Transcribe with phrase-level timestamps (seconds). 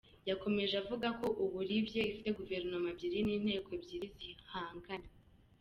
[0.29, 5.11] Yakomeje avuga ko ubu, Libye ifite Guverinoma ebyiri n’ inteko ebyiri zihanganye.